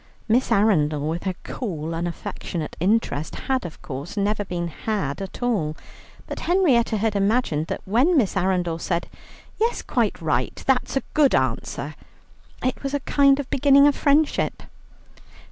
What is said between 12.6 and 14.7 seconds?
it was a kind of beginning of friendship.